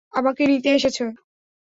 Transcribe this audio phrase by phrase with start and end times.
[0.13, 0.97] আমাকে নিতে এসেছ।